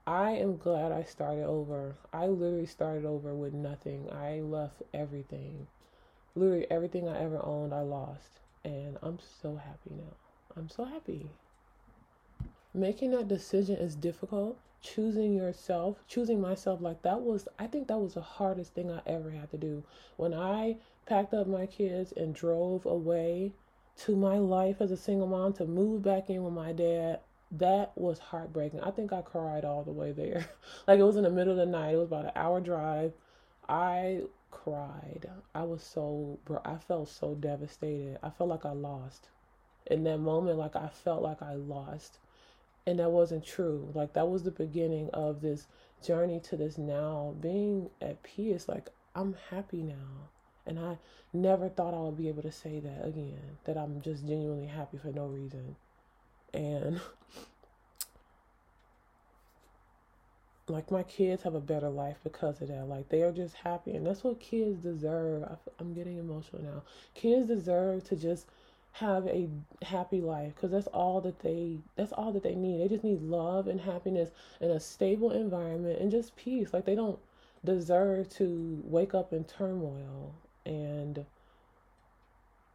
I 0.07 0.31
am 0.31 0.57
glad 0.57 0.91
I 0.91 1.03
started 1.03 1.45
over. 1.45 1.95
I 2.13 2.27
literally 2.27 2.65
started 2.65 3.05
over 3.05 3.33
with 3.33 3.53
nothing. 3.53 4.09
I 4.11 4.41
left 4.41 4.83
everything. 4.93 5.67
Literally 6.35 6.67
everything 6.69 7.07
I 7.07 7.23
ever 7.23 7.43
owned, 7.43 7.73
I 7.73 7.81
lost. 7.81 8.39
And 8.63 8.97
I'm 9.01 9.19
so 9.41 9.55
happy 9.55 9.91
now. 9.91 10.13
I'm 10.55 10.69
so 10.69 10.85
happy. 10.85 11.29
Making 12.75 13.11
that 13.11 13.29
decision 13.29 13.77
is 13.77 13.95
difficult. 13.95 14.57
Choosing 14.81 15.33
yourself, 15.33 16.03
choosing 16.09 16.41
myself, 16.41 16.81
like 16.81 17.01
that 17.03 17.21
was, 17.21 17.47
I 17.57 17.67
think 17.67 17.87
that 17.87 17.97
was 17.97 18.15
the 18.15 18.21
hardest 18.21 18.73
thing 18.73 18.91
I 18.91 18.99
ever 19.05 19.31
had 19.31 19.49
to 19.51 19.57
do. 19.57 19.83
When 20.17 20.33
I 20.33 20.75
packed 21.05 21.33
up 21.33 21.47
my 21.47 21.67
kids 21.67 22.11
and 22.11 22.35
drove 22.35 22.85
away 22.85 23.53
to 23.99 24.17
my 24.17 24.37
life 24.37 24.81
as 24.81 24.91
a 24.91 24.97
single 24.97 25.25
mom 25.25 25.53
to 25.53 25.65
move 25.65 26.03
back 26.03 26.29
in 26.29 26.43
with 26.43 26.53
my 26.53 26.73
dad, 26.73 27.21
that 27.49 27.93
was 27.95 28.19
heartbreaking. 28.19 28.81
I 28.81 28.91
think 28.91 29.13
I 29.13 29.21
cried 29.21 29.63
all 29.63 29.83
the 29.83 29.91
way 29.91 30.11
there. 30.11 30.45
like 30.87 30.99
it 30.99 31.03
was 31.03 31.15
in 31.15 31.23
the 31.23 31.29
middle 31.29 31.53
of 31.53 31.57
the 31.57 31.65
night. 31.65 31.93
It 31.93 31.97
was 31.97 32.07
about 32.07 32.25
an 32.25 32.31
hour 32.35 32.59
drive. 32.59 33.13
I 33.69 34.23
cried. 34.51 35.29
I 35.53 35.63
was 35.63 35.81
so, 35.81 36.39
bro, 36.43 36.59
I 36.65 36.75
felt 36.75 37.07
so 37.07 37.35
devastated. 37.35 38.19
I 38.21 38.31
felt 38.31 38.49
like 38.49 38.65
I 38.65 38.73
lost. 38.73 39.29
In 39.85 40.03
that 40.03 40.17
moment, 40.17 40.57
like 40.57 40.75
I 40.75 40.89
felt 40.89 41.21
like 41.23 41.41
I 41.41 41.53
lost. 41.53 42.19
And 42.87 42.99
that 42.99 43.11
wasn't 43.11 43.45
true. 43.45 43.89
Like 43.93 44.13
that 44.13 44.27
was 44.27 44.43
the 44.43 44.51
beginning 44.51 45.09
of 45.13 45.41
this 45.41 45.67
journey 46.05 46.39
to 46.41 46.55
this 46.55 46.77
now 46.77 47.33
being 47.39 47.89
at 48.01 48.21
peace. 48.23 48.67
Like 48.67 48.89
I'm 49.15 49.35
happy 49.49 49.81
now. 49.81 50.29
And 50.67 50.79
I 50.79 50.97
never 51.33 51.69
thought 51.69 51.93
I 51.93 51.99
would 51.99 52.17
be 52.17 52.27
able 52.27 52.41
to 52.41 52.51
say 52.51 52.79
that 52.79 53.05
again, 53.05 53.57
that 53.65 53.77
I'm 53.77 54.01
just 54.01 54.25
genuinely 54.27 54.67
happy 54.67 54.97
for 54.97 55.09
no 55.09 55.25
reason. 55.25 55.75
And 56.53 56.99
like 60.67 60.89
my 60.89 61.03
kids 61.03 61.43
have 61.43 61.53
a 61.53 61.59
better 61.59 61.89
life 61.89 62.17
because 62.23 62.61
of 62.61 62.69
that. 62.69 62.87
Like 62.87 63.09
they 63.09 63.21
are 63.21 63.31
just 63.31 63.55
happy, 63.55 63.91
and 63.91 64.05
that's 64.05 64.23
what 64.23 64.39
kids 64.39 64.79
deserve. 64.79 65.43
I, 65.43 65.55
am 65.79 65.93
getting 65.93 66.17
emotional 66.17 66.63
now. 66.63 66.83
Kids 67.13 67.47
deserve 67.47 68.03
to 68.05 68.15
just 68.15 68.47
have 68.99 69.27
a 69.27 69.49
happy 69.83 70.21
life 70.21 70.53
because 70.55 70.71
that's 70.71 70.87
all 70.87 71.19
that 71.19 71.39
they 71.41 71.79
that's 71.97 72.13
all 72.13 72.31
that 72.31 72.43
they 72.43 72.55
need. 72.55 72.81
They 72.81 72.87
just 72.87 73.03
need 73.03 73.21
love 73.21 73.67
and 73.67 73.81
happiness 73.81 74.29
and 74.61 74.71
a 74.71 74.79
stable 74.79 75.31
environment 75.31 75.99
and 75.99 76.09
just 76.09 76.35
peace. 76.37 76.73
Like 76.73 76.85
they 76.85 76.95
don't 76.95 77.19
deserve 77.65 78.29
to 78.35 78.81
wake 78.85 79.13
up 79.13 79.33
in 79.33 79.43
turmoil 79.43 80.33
and 80.65 81.25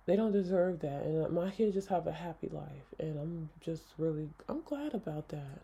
they 0.05 0.17
don't 0.17 0.33
deserve 0.33 0.81
that. 0.81 1.05
And 1.05 1.25
uh, 1.25 1.29
my 1.31 1.51
kids 1.51 1.75
just 1.75 1.89
have 1.89 2.07
a 2.07 2.13
happy 2.13 2.49
life, 2.49 2.95
and 2.99 3.19
I'm 3.19 3.49
just 3.61 3.85
really 3.97 4.29
I'm 4.49 4.61
glad 4.63 4.93
about 4.93 5.29
that. 5.29 5.61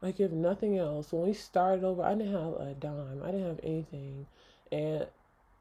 Like 0.00 0.18
if 0.18 0.30
nothing 0.30 0.78
else, 0.78 1.12
when 1.12 1.26
we 1.26 1.34
started 1.34 1.84
over, 1.84 2.02
I 2.02 2.14
didn't 2.14 2.32
have 2.32 2.54
a 2.54 2.74
dime. 2.78 3.22
I 3.22 3.32
didn't 3.32 3.48
have 3.48 3.60
anything. 3.62 4.26
And 4.72 5.06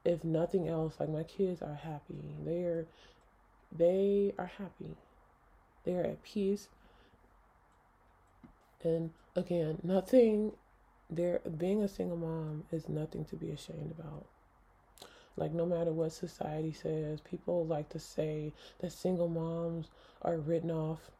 if 0.05 0.23
nothing 0.23 0.67
else, 0.67 0.95
like 0.99 1.09
my 1.09 1.23
kids 1.23 1.61
are 1.61 1.75
happy. 1.75 2.35
They're 2.45 2.85
they 3.71 4.33
are 4.37 4.51
happy. 4.57 4.95
They 5.83 5.93
are 5.95 6.03
at 6.03 6.23
peace. 6.23 6.67
And 8.83 9.11
again, 9.35 9.79
nothing 9.83 10.53
there 11.09 11.39
being 11.57 11.81
a 11.81 11.87
single 11.87 12.17
mom 12.17 12.63
is 12.71 12.89
nothing 12.89 13.25
to 13.25 13.35
be 13.35 13.49
ashamed 13.51 13.93
about. 13.97 14.25
Like 15.35 15.53
no 15.53 15.65
matter 15.65 15.91
what 15.91 16.11
society 16.11 16.73
says, 16.73 17.21
people 17.21 17.65
like 17.65 17.89
to 17.89 17.99
say 17.99 18.53
that 18.79 18.91
single 18.91 19.27
moms 19.27 19.87
are 20.21 20.37
written 20.37 20.71
off 20.71 21.11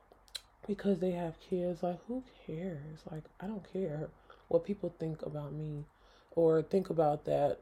because 0.68 1.00
they 1.00 1.12
have 1.12 1.40
kids. 1.40 1.82
Like, 1.82 2.00
who 2.08 2.24
cares? 2.46 3.00
Like, 3.10 3.24
I 3.40 3.48
don't 3.48 3.72
care 3.72 4.10
what 4.50 4.66
people 4.66 4.94
think 5.00 5.22
about 5.22 5.54
me 5.54 5.86
or 6.32 6.62
think 6.62 6.90
about 6.90 7.26
that 7.26 7.60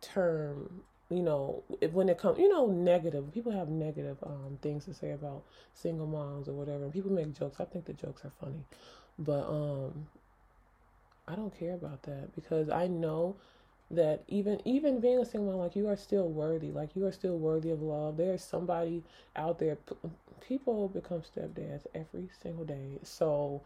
term. 0.00 0.82
You 1.10 1.22
know, 1.22 1.62
if, 1.80 1.92
when 1.92 2.08
it 2.08 2.18
comes, 2.18 2.38
you 2.38 2.48
know, 2.48 2.66
negative. 2.66 3.32
People 3.34 3.52
have 3.52 3.68
negative 3.68 4.16
um, 4.24 4.58
things 4.62 4.84
to 4.86 4.94
say 4.94 5.10
about 5.10 5.42
single 5.74 6.06
moms 6.06 6.48
or 6.48 6.52
whatever. 6.52 6.84
And 6.84 6.92
people 6.92 7.10
make 7.12 7.36
jokes. 7.38 7.60
I 7.60 7.64
think 7.64 7.84
the 7.86 7.92
jokes 7.94 8.24
are 8.24 8.32
funny, 8.40 8.64
but 9.18 9.42
um, 9.48 10.06
I 11.26 11.34
don't 11.34 11.56
care 11.58 11.74
about 11.74 12.02
that 12.04 12.34
because 12.34 12.68
I 12.68 12.86
know 12.86 13.36
that 13.90 14.22
even 14.28 14.60
even 14.64 15.00
being 15.00 15.18
a 15.18 15.24
single 15.24 15.52
mom, 15.52 15.60
like 15.60 15.76
you 15.76 15.88
are 15.88 15.96
still 15.96 16.28
worthy, 16.28 16.70
like 16.70 16.94
you 16.96 17.04
are 17.06 17.12
still 17.12 17.38
worthy 17.38 17.70
of 17.70 17.82
love. 17.82 18.16
There 18.16 18.34
is 18.34 18.42
somebody 18.42 19.02
out 19.36 19.58
there. 19.58 19.78
People 20.40 20.88
become 20.88 21.22
stepdads 21.22 21.86
every 21.94 22.28
single 22.42 22.64
day, 22.64 22.98
so 23.02 23.62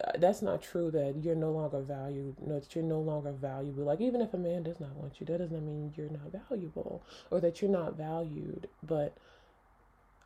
Uh, 0.00 0.12
that's 0.18 0.42
not 0.42 0.62
true. 0.62 0.90
That 0.90 1.16
you're 1.22 1.34
no 1.34 1.50
longer 1.50 1.80
valued. 1.80 2.36
No, 2.40 2.60
that 2.60 2.74
you're 2.74 2.84
no 2.84 3.00
longer 3.00 3.32
valuable. 3.32 3.84
Like 3.84 4.00
even 4.00 4.20
if 4.20 4.34
a 4.34 4.38
man 4.38 4.62
does 4.62 4.80
not 4.80 4.94
want 4.96 5.20
you, 5.20 5.26
that 5.26 5.38
doesn't 5.38 5.66
mean 5.66 5.92
you're 5.96 6.10
not 6.10 6.32
valuable 6.48 7.02
or 7.30 7.40
that 7.40 7.62
you're 7.62 7.70
not 7.70 7.96
valued. 7.96 8.68
But 8.82 9.16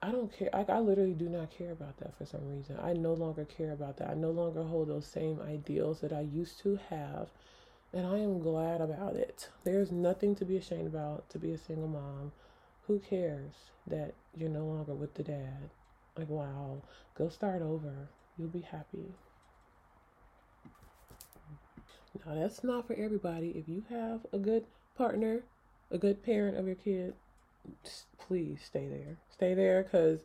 I 0.02 0.10
don't 0.10 0.32
care. 0.37 0.50
Like 0.52 0.70
I 0.70 0.78
literally 0.78 1.14
do 1.14 1.28
not 1.28 1.50
care 1.50 1.72
about 1.72 1.98
that 1.98 2.16
for 2.16 2.25
some 2.25 2.48
reason. 2.48 2.78
I 2.82 2.92
no 2.92 3.12
longer 3.12 3.44
care 3.44 3.72
about 3.72 3.98
that. 3.98 4.10
I 4.10 4.14
no 4.14 4.30
longer 4.30 4.62
hold 4.62 4.88
those 4.88 5.06
same 5.06 5.40
ideals 5.46 6.00
that 6.00 6.12
I 6.12 6.20
used 6.20 6.60
to 6.60 6.78
have 6.88 7.28
and 7.92 8.06
I 8.06 8.18
am 8.18 8.40
glad 8.40 8.80
about 8.80 9.16
it. 9.16 9.48
There's 9.64 9.90
nothing 9.90 10.34
to 10.37 10.44
be 10.44 10.56
ashamed 10.56 10.87
about 10.87 11.28
to 11.30 11.38
be 11.38 11.52
a 11.52 11.58
single 11.58 11.88
mom. 11.88 12.32
Who 12.87 12.98
cares 12.98 13.54
that 13.87 14.14
you're 14.37 14.50
no 14.50 14.64
longer 14.64 14.94
with 14.94 15.14
the 15.14 15.22
dad? 15.22 15.70
Like, 16.16 16.28
wow, 16.28 16.82
go 17.16 17.28
start 17.28 17.62
over. 17.62 18.08
You'll 18.37 18.48
be 18.48 18.60
happy. 18.60 19.14
Now, 22.26 22.34
that's 22.34 22.62
not 22.62 22.87
for 22.87 22.94
everybody. 22.94 23.50
If 23.50 23.68
you 23.68 23.84
have 23.90 24.26
a 24.32 24.38
good 24.38 24.64
partner, 24.96 25.40
a 25.90 25.98
good 25.98 26.22
parent 26.22 26.56
of 26.56 26.66
your 26.66 26.76
kid, 26.76 27.14
please 28.18 28.60
stay 28.64 28.88
there. 28.88 29.16
Stay 29.30 29.54
there 29.54 29.82
because 29.82 30.20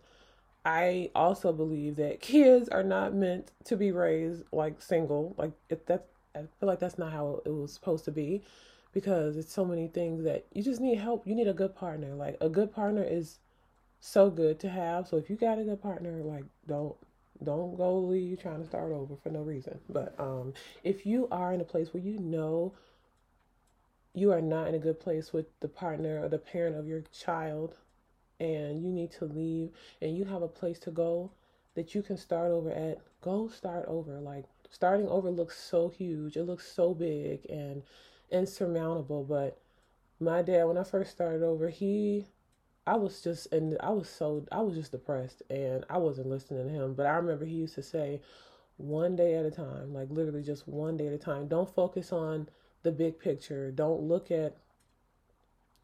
I 0.65 1.12
also 1.15 1.51
believe 1.53 1.95
that 1.97 2.21
kids 2.21 2.69
are 2.69 2.83
not 2.83 3.13
meant 3.13 3.51
to 3.65 3.75
be 3.75 3.91
raised 3.91 4.43
like 4.51 4.81
single. 4.81 5.35
Like, 5.38 5.51
if 5.69 5.85
that's 5.85 6.03
I 6.35 6.39
feel 6.59 6.67
like 6.67 6.79
that's 6.79 6.97
not 6.97 7.12
how 7.12 7.41
it 7.45 7.50
was 7.50 7.73
supposed 7.73 8.05
to 8.05 8.12
be 8.12 8.43
because 8.91 9.38
it's 9.38 9.53
so 9.53 9.65
many 9.65 9.88
things 9.88 10.23
that 10.23 10.45
you 10.51 10.63
just 10.63 10.81
need 10.81 10.97
help. 10.97 11.27
You 11.27 11.35
need 11.35 11.47
a 11.47 11.53
good 11.53 11.75
partner. 11.75 12.15
Like 12.15 12.38
a 12.41 12.50
good 12.50 12.73
partner 12.73 13.03
is 13.03 13.39
so 14.00 14.29
good 14.29 14.59
to 14.62 14.69
have. 14.69 15.07
So 15.07 15.17
if 15.17 15.29
you 15.29 15.35
got 15.35 15.59
a 15.59 15.63
good 15.63 15.81
partner, 15.81 16.21
like 16.23 16.45
don't 16.67 16.95
don't 17.43 17.77
go 17.77 17.97
leave 17.97 18.41
trying 18.41 18.62
to 18.62 18.67
start 18.67 18.91
over 18.91 19.15
for 19.15 19.29
no 19.29 19.41
reason. 19.41 19.79
But 19.89 20.15
um 20.19 20.53
if 20.83 21.05
you 21.05 21.27
are 21.31 21.53
in 21.53 21.62
a 21.62 21.65
place 21.65 21.93
where 21.93 22.03
you 22.03 22.19
know 22.19 22.73
you 24.13 24.31
are 24.31 24.41
not 24.41 24.67
in 24.67 24.75
a 24.75 24.79
good 24.79 25.00
place 25.00 25.33
with 25.33 25.47
the 25.59 25.67
partner 25.67 26.23
or 26.23 26.29
the 26.29 26.38
parent 26.38 26.75
of 26.75 26.88
your 26.88 27.03
child 27.12 27.75
and 28.39 28.83
you 28.83 28.91
need 28.91 29.12
to 29.12 29.25
leave 29.25 29.71
and 30.01 30.15
you 30.15 30.25
have 30.25 30.43
a 30.43 30.47
place 30.47 30.77
to 30.79 30.91
go 30.91 31.31
that 31.75 31.95
you 31.95 32.01
can 32.01 32.17
start 32.17 32.51
over 32.51 32.71
at, 32.71 33.00
go 33.21 33.47
start 33.47 33.85
over. 33.88 34.19
Like 34.19 34.45
starting 34.69 35.07
over 35.07 35.29
looks 35.29 35.57
so 35.57 35.89
huge. 35.89 36.38
It 36.38 36.43
looks 36.43 36.71
so 36.71 36.93
big 36.93 37.45
and 37.50 37.83
insurmountable. 38.31 39.23
But 39.23 39.57
my 40.19 40.41
dad, 40.41 40.65
when 40.65 40.77
I 40.77 40.83
first 40.83 41.12
started 41.12 41.43
over, 41.43 41.69
he, 41.69 42.27
I 42.85 42.95
was 42.95 43.21
just, 43.21 43.51
and 43.53 43.77
I 43.81 43.91
was 43.91 44.09
so, 44.09 44.45
I 44.51 44.61
was 44.61 44.75
just 44.75 44.91
depressed 44.91 45.41
and 45.49 45.85
I 45.89 45.97
wasn't 45.97 46.27
listening 46.27 46.67
to 46.67 46.73
him. 46.73 46.93
But 46.93 47.05
I 47.05 47.15
remember 47.15 47.45
he 47.45 47.55
used 47.55 47.75
to 47.75 47.83
say, 47.83 48.21
one 48.77 49.15
day 49.15 49.35
at 49.35 49.45
a 49.45 49.51
time, 49.51 49.93
like 49.93 50.09
literally 50.09 50.43
just 50.43 50.67
one 50.67 50.97
day 50.97 51.07
at 51.07 51.13
a 51.13 51.17
time. 51.17 51.47
Don't 51.47 51.73
focus 51.73 52.11
on 52.11 52.49
the 52.83 52.91
big 52.91 53.19
picture. 53.19 53.71
Don't 53.71 54.01
look 54.01 54.31
at 54.31 54.57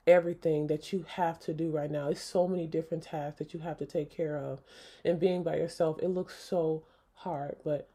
everything 0.08 0.68
that 0.68 0.92
you 0.92 1.06
have 1.08 1.40
to 1.40 1.54
do 1.54 1.70
right 1.70 1.92
now. 1.92 2.10
It's 2.10 2.22
so 2.22 2.48
many 2.48 2.66
different 2.68 3.04
tasks 3.04 3.40
that 3.40 3.54
you 3.54 3.60
have 3.62 3.78
to 3.78 3.86
take 3.86 4.10
care 4.10 4.38
of. 4.38 4.62
And 5.06 5.20
being 5.20 5.44
by 5.44 5.58
yourself, 5.58 6.00
it 6.02 6.10
looks 6.10 6.38
so 6.38 6.84
hard. 7.14 7.58
But 7.64 7.90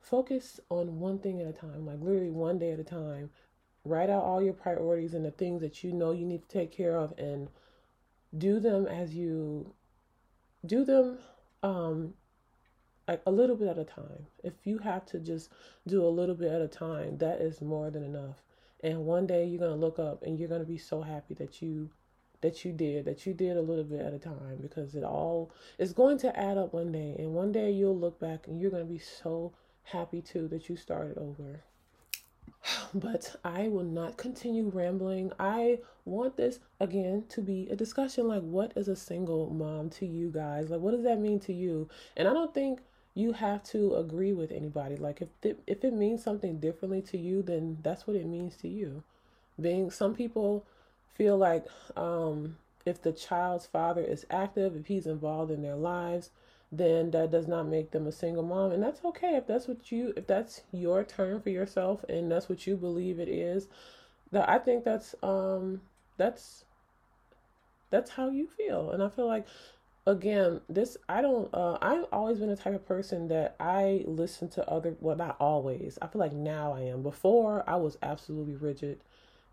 focus 0.00 0.60
on 0.68 0.98
one 0.98 1.18
thing 1.18 1.40
at 1.40 1.46
a 1.46 1.52
time, 1.52 1.86
like 1.86 2.00
literally 2.00 2.30
one 2.30 2.58
day 2.58 2.72
at 2.72 2.80
a 2.80 2.84
time. 2.84 3.30
Write 3.84 4.10
out 4.10 4.22
all 4.22 4.42
your 4.42 4.52
priorities 4.52 5.14
and 5.14 5.24
the 5.24 5.30
things 5.30 5.60
that 5.60 5.82
you 5.82 5.92
know 5.92 6.12
you 6.12 6.24
need 6.24 6.42
to 6.42 6.48
take 6.48 6.70
care 6.70 6.96
of 6.96 7.12
and 7.18 7.48
do 8.36 8.60
them 8.60 8.86
as 8.86 9.14
you 9.14 9.74
do 10.64 10.84
them 10.84 11.18
um 11.62 12.14
like 13.08 13.20
a 13.26 13.30
little 13.30 13.56
bit 13.56 13.68
at 13.68 13.78
a 13.78 13.84
time. 13.84 14.26
If 14.44 14.54
you 14.64 14.78
have 14.78 15.04
to 15.06 15.18
just 15.18 15.50
do 15.86 16.04
a 16.04 16.08
little 16.08 16.34
bit 16.34 16.52
at 16.52 16.60
a 16.60 16.68
time, 16.68 17.18
that 17.18 17.40
is 17.40 17.60
more 17.60 17.90
than 17.90 18.04
enough. 18.04 18.42
And 18.82 19.04
one 19.04 19.26
day 19.26 19.44
you're 19.44 19.60
gonna 19.60 19.76
look 19.76 19.98
up 19.98 20.22
and 20.22 20.38
you're 20.38 20.48
gonna 20.48 20.64
be 20.64 20.78
so 20.78 21.02
happy 21.02 21.34
that 21.34 21.60
you 21.60 21.90
that 22.40 22.64
you 22.64 22.72
did, 22.72 23.04
that 23.04 23.24
you 23.24 23.34
did 23.34 23.56
a 23.56 23.62
little 23.62 23.84
bit 23.84 24.00
at 24.00 24.12
a 24.12 24.18
time 24.18 24.58
because 24.60 24.96
it 24.96 25.04
all 25.04 25.52
is 25.78 25.92
going 25.92 26.18
to 26.18 26.36
add 26.36 26.58
up 26.58 26.72
one 26.72 26.90
day. 26.90 27.14
And 27.18 27.34
one 27.34 27.52
day 27.52 27.70
you'll 27.70 27.98
look 27.98 28.18
back 28.18 28.46
and 28.46 28.60
you're 28.60 28.70
gonna 28.70 28.84
be 28.84 28.98
so 28.98 29.52
happy 29.84 30.22
too 30.22 30.48
that 30.48 30.68
you 30.68 30.76
started 30.76 31.18
over. 31.18 31.64
But 32.94 33.36
I 33.44 33.68
will 33.68 33.84
not 33.84 34.16
continue 34.16 34.70
rambling. 34.72 35.32
I 35.38 35.78
want 36.04 36.36
this 36.36 36.58
again 36.80 37.24
to 37.30 37.40
be 37.40 37.68
a 37.70 37.76
discussion 37.76 38.28
like 38.28 38.42
what 38.42 38.72
is 38.76 38.88
a 38.88 38.96
single 38.96 39.50
mom 39.50 39.90
to 39.90 40.06
you 40.06 40.30
guys? 40.30 40.70
Like 40.70 40.80
what 40.80 40.92
does 40.92 41.04
that 41.04 41.20
mean 41.20 41.40
to 41.40 41.52
you? 41.52 41.88
And 42.16 42.28
I 42.28 42.32
don't 42.32 42.52
think 42.54 42.80
you 43.14 43.32
have 43.32 43.62
to 43.64 43.94
agree 43.96 44.32
with 44.32 44.50
anybody. 44.50 44.96
Like 44.96 45.20
if 45.20 45.28
it, 45.42 45.60
if 45.66 45.84
it 45.84 45.92
means 45.92 46.22
something 46.22 46.58
differently 46.58 47.02
to 47.02 47.18
you, 47.18 47.42
then 47.42 47.78
that's 47.82 48.06
what 48.06 48.16
it 48.16 48.26
means 48.26 48.56
to 48.58 48.68
you. 48.68 49.02
Being 49.60 49.90
some 49.90 50.14
people 50.14 50.64
feel 51.14 51.36
like 51.36 51.66
um, 51.96 52.56
if 52.86 53.02
the 53.02 53.12
child's 53.12 53.66
father 53.66 54.02
is 54.02 54.24
active, 54.30 54.74
if 54.76 54.86
he's 54.86 55.06
involved 55.06 55.50
in 55.50 55.62
their 55.62 55.76
lives, 55.76 56.30
then 56.72 57.10
that 57.10 57.30
does 57.30 57.46
not 57.46 57.68
make 57.68 57.90
them 57.90 58.06
a 58.06 58.12
single 58.12 58.42
mom, 58.42 58.72
and 58.72 58.82
that's 58.82 59.04
okay 59.04 59.36
if 59.36 59.46
that's 59.46 59.68
what 59.68 59.92
you 59.92 60.14
if 60.16 60.26
that's 60.26 60.62
your 60.72 61.04
term 61.04 61.42
for 61.42 61.50
yourself 61.50 62.02
and 62.08 62.32
that's 62.32 62.48
what 62.48 62.66
you 62.66 62.76
believe 62.76 63.20
it 63.20 63.28
is. 63.28 63.68
That 64.32 64.48
I 64.48 64.58
think 64.58 64.82
that's 64.82 65.14
um 65.22 65.82
that's 66.16 66.64
that's 67.90 68.12
how 68.12 68.30
you 68.30 68.46
feel, 68.48 68.90
and 68.90 69.02
I 69.02 69.10
feel 69.10 69.26
like 69.26 69.46
again 70.04 70.60
this 70.68 70.96
i 71.08 71.22
don't 71.22 71.48
uh 71.54 71.78
i've 71.80 72.04
always 72.10 72.38
been 72.38 72.48
the 72.48 72.56
type 72.56 72.74
of 72.74 72.84
person 72.84 73.28
that 73.28 73.54
i 73.60 74.02
listen 74.04 74.48
to 74.48 74.68
other 74.68 74.96
well 75.00 75.14
not 75.14 75.36
always. 75.38 75.96
I 76.02 76.08
feel 76.08 76.18
like 76.18 76.32
now 76.32 76.72
i 76.72 76.80
am. 76.80 77.02
Before 77.02 77.62
i 77.68 77.76
was 77.76 77.98
absolutely 78.02 78.56
rigid. 78.56 79.00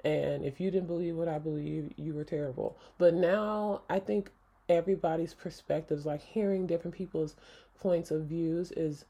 And 0.03 0.45
if 0.45 0.59
you 0.59 0.71
didn't 0.71 0.88
believe 0.88 1.15
what 1.15 1.27
i 1.27 1.38
believe 1.38 1.91
you 1.97 2.13
were 2.13 2.23
terrible. 2.23 2.77
But 2.97 3.13
now 3.13 3.81
i 3.89 3.99
think 3.99 4.31
everybody's 4.69 5.33
perspectives 5.33 6.05
like 6.05 6.21
hearing 6.21 6.67
different 6.67 6.95
people's 6.95 7.35
points 7.79 8.11
of 8.11 8.25
views 8.25 8.71
is 8.71 9.05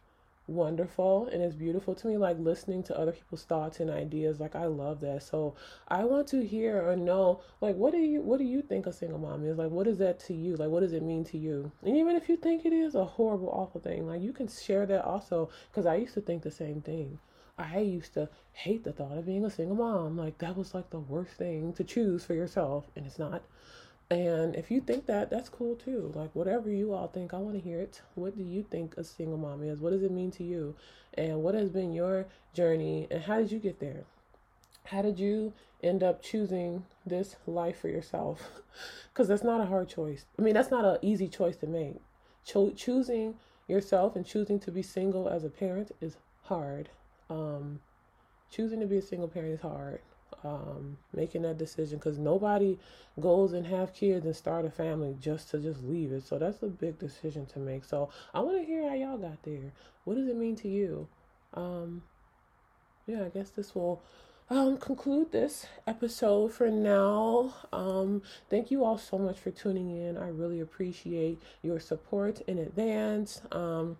wonderful 0.48 1.28
and 1.28 1.44
it's 1.44 1.56
beautiful 1.56 1.94
to 1.94 2.08
me 2.08 2.18
like 2.18 2.38
listening 2.39 2.82
to 2.82 2.98
other 2.98 3.12
people's 3.12 3.44
thoughts 3.44 3.80
and 3.80 3.89
ideas 3.89 4.39
like 4.39 4.56
i 4.56 4.66
love 4.66 5.00
that. 5.00 5.22
So 5.22 5.56
i 5.88 6.04
want 6.04 6.28
to 6.30 6.46
hear 6.46 6.82
or 6.82 6.96
know 6.96 7.42
like 7.62 7.75
what 7.75 7.92
do 7.92 8.00
you 8.00 8.22
what 8.22 8.39
do 8.39 8.46
you 8.46 8.62
think 8.62 8.88
a 8.88 8.94
single 8.94 9.20
mom 9.20 9.46
is? 9.46 9.58
Like 9.58 9.70
what 9.70 9.88
is 9.88 10.00
that 10.00 10.20
to 10.22 10.34
you? 10.34 10.56
Like 10.56 10.70
what 10.70 10.80
does 10.80 10.94
it 10.94 11.04
mean 11.04 11.24
to 11.25 11.38
you? 11.38 11.72
And 11.84 11.96
even 11.96 12.16
if 12.16 12.28
you 12.30 12.36
think 12.36 12.66
it 12.66 12.74
is 12.74 12.96
a 12.96 13.06
horrible 13.06 13.50
awful 13.50 13.80
thing 13.80 14.08
like 14.08 14.22
you 14.22 14.34
can 14.34 14.48
share 14.48 14.86
that 14.88 15.06
also 15.06 15.50
because 15.70 15.86
i 15.86 15.96
used 15.96 16.16
to 16.16 16.22
think 16.22 16.42
the 16.42 16.51
same 16.51 16.82
thing. 16.82 17.20
I 17.60 17.80
used 17.80 18.13
to 18.13 18.30
hate 18.54 18.86
the 18.86 18.94
thought 18.94 19.18
of 19.18 19.25
being 19.25 19.44
a 19.44 19.50
single 19.50 19.75
mom. 19.75 20.18
Like 20.18 20.38
that 20.38 20.56
was 20.56 20.74
like 20.74 20.89
the 20.89 21.00
worst 21.00 21.34
thing 21.34 21.74
to 21.74 21.84
choose 21.84 22.24
for 22.24 22.34
yourself, 22.34 22.88
and 22.96 23.06
it's 23.06 23.20
not. 23.20 23.44
And 24.12 24.56
if 24.56 24.72
you 24.72 24.82
think 24.82 25.06
that, 25.06 25.30
that's 25.30 25.50
cool 25.50 25.75
too. 25.75 26.12
Like, 26.16 26.34
whatever 26.34 26.72
you 26.72 26.94
all 26.94 27.08
think, 27.08 27.34
I 27.34 27.38
want 27.38 27.56
to 27.56 27.62
hear 27.62 27.80
it. 27.80 28.01
What 28.16 28.36
do 28.36 28.44
you 28.44 28.63
think 28.63 28.98
a 28.98 29.04
single 29.04 29.38
mom 29.38 29.63
is? 29.63 29.80
What 29.80 29.92
does 29.92 30.01
it 30.01 30.12
mean 30.12 30.32
to 30.32 30.44
you? 30.44 30.75
And 31.13 31.44
what 31.44 31.54
has 31.54 31.70
been 31.70 31.94
your 31.94 32.25
journey? 32.54 33.08
And 33.12 33.24
how 33.24 33.38
did 33.38 33.51
you 33.51 33.60
get 33.60 33.80
there? 33.80 34.06
How 34.86 35.04
did 35.04 35.20
you 35.20 35.54
end 35.84 36.01
up 36.01 36.24
choosing 36.24 36.86
this 37.06 37.36
life 37.46 37.80
for 37.80 37.89
yourself? 37.89 38.50
Because 39.12 39.28
that's 39.28 39.44
not 39.44 39.60
a 39.60 39.66
hard 39.66 39.89
choice. 39.89 40.25
I 40.38 40.42
mean, 40.42 40.54
that's 40.54 40.72
not 40.72 40.86
an 40.86 40.98
easy 41.01 41.28
choice 41.28 41.58
to 41.58 41.68
make. 41.68 41.96
Cho- 42.46 42.72
choosing 42.72 43.36
yourself 43.68 44.16
and 44.16 44.25
choosing 44.25 44.60
to 44.62 44.72
be 44.72 44.82
single 44.82 45.28
as 45.28 45.44
a 45.44 45.50
parent 45.50 45.92
is 46.00 46.16
hard. 46.44 46.88
Um, 47.30 47.82
choosing 48.50 48.80
to 48.80 48.86
be 48.86 48.98
a 48.98 49.01
single 49.01 49.28
parent 49.28 49.56
is 49.56 49.62
hard 49.62 50.00
um, 50.44 50.98
making 51.14 51.44
that 51.44 51.58
decision 51.58 51.98
because 51.98 52.18
nobody 52.18 52.78
goes 53.20 53.54
and 53.54 53.68
have 53.68 53.94
kids 53.94 54.26
and 54.26 54.36
start 54.36 54.65
a 54.65 54.70
family 54.70 55.15
just 55.20 55.50
to 55.52 55.60
just 55.60 55.84
leave 55.84 56.12
it. 56.12 56.26
So 56.28 56.38
that's 56.38 56.62
a 56.63 56.68
big 56.68 57.00
decision 57.00 57.46
to 57.48 57.60
make. 57.60 57.84
So 57.84 58.10
I 58.34 58.39
want 58.39 58.58
to 58.58 58.65
hear 58.65 58.88
how 58.88 58.96
y'all 58.96 59.18
got 59.18 59.44
there. 59.44 59.72
What 60.06 60.15
does 60.15 60.28
it 60.28 60.36
mean 60.36 60.56
to 60.58 60.68
you? 60.68 61.08
Um, 61.54 62.04
yeah, 63.08 63.26
I 63.26 63.30
guess 63.30 63.50
this 63.50 63.74
will 63.74 64.02
um, 64.50 64.78
conclude 64.78 65.32
this 65.32 65.68
episode 65.86 66.54
for 66.54 66.70
now. 66.70 67.54
Um, 67.72 68.22
thank 68.50 68.72
you 68.72 68.84
all 68.84 68.98
so 68.98 69.18
much 69.18 69.39
for 69.39 69.52
tuning 69.52 69.89
in. 69.89 70.18
I 70.18 70.30
really 70.30 70.60
appreciate 70.60 71.39
your 71.62 71.80
support 71.80 72.42
in 72.42 72.58
advance. 72.58 73.42
Um, 73.52 73.98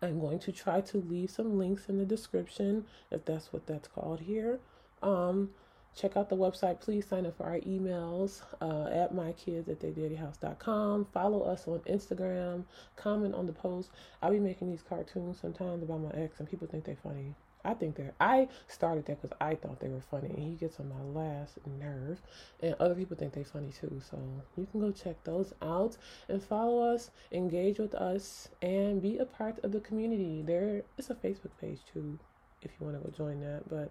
I'm 0.00 0.20
going 0.20 0.38
to 0.40 0.52
try 0.52 0.80
to 0.82 0.98
leave 0.98 1.30
some 1.30 1.58
links 1.58 1.88
in 1.88 1.98
the 1.98 2.04
description 2.04 2.84
if 3.10 3.24
that's 3.24 3.52
what 3.52 3.66
that's 3.66 3.88
called 3.88 4.20
here. 4.20 4.58
Um, 5.04 5.50
check 5.94 6.16
out 6.16 6.28
the 6.28 6.36
website. 6.36 6.80
Please 6.80 7.06
sign 7.06 7.26
up 7.26 7.36
for 7.36 7.44
our 7.44 7.60
emails 7.60 8.42
uh, 8.60 8.88
at 8.90 9.14
mykids 9.14 9.68
at 9.68 9.80
their 9.80 11.04
Follow 11.12 11.42
us 11.42 11.68
on 11.68 11.78
Instagram. 11.80 12.64
Comment 12.96 13.34
on 13.34 13.46
the 13.46 13.52
post. 13.52 13.90
I'll 14.22 14.32
be 14.32 14.40
making 14.40 14.70
these 14.70 14.82
cartoons 14.82 15.38
sometimes 15.40 15.82
about 15.82 16.00
my 16.00 16.10
ex, 16.10 16.40
and 16.40 16.48
people 16.48 16.66
think 16.66 16.84
they're 16.84 16.96
funny. 16.96 17.34
I 17.66 17.72
think 17.72 17.96
they're. 17.96 18.12
I 18.20 18.48
started 18.68 19.06
that 19.06 19.22
because 19.22 19.36
I 19.40 19.54
thought 19.54 19.80
they 19.80 19.88
were 19.88 20.00
funny, 20.00 20.28
and 20.28 20.38
he 20.38 20.54
gets 20.54 20.78
on 20.80 20.88
my 20.90 21.20
last 21.20 21.58
nerve. 21.78 22.20
And 22.60 22.74
other 22.78 22.94
people 22.94 23.16
think 23.16 23.32
they're 23.32 23.44
funny 23.44 23.72
too. 23.72 24.02
So 24.10 24.18
you 24.56 24.66
can 24.70 24.80
go 24.80 24.90
check 24.90 25.22
those 25.24 25.54
out 25.62 25.96
and 26.28 26.42
follow 26.42 26.94
us, 26.94 27.10
engage 27.32 27.78
with 27.78 27.94
us, 27.94 28.48
and 28.60 29.00
be 29.00 29.16
a 29.18 29.24
part 29.24 29.64
of 29.64 29.72
the 29.72 29.80
community. 29.80 30.42
There 30.42 30.82
is 30.98 31.08
a 31.08 31.14
Facebook 31.14 31.52
page 31.58 31.80
too, 31.90 32.18
if 32.60 32.70
you 32.78 32.86
want 32.86 33.02
to 33.02 33.10
go 33.10 33.16
join 33.16 33.40
that. 33.40 33.62
But 33.68 33.90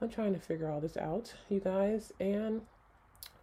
I'm 0.00 0.10
trying 0.10 0.34
to 0.34 0.40
figure 0.40 0.70
all 0.70 0.80
this 0.80 0.96
out, 0.96 1.34
you 1.48 1.60
guys, 1.60 2.12
and 2.20 2.62